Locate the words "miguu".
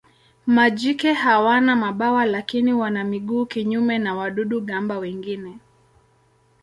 3.03-3.45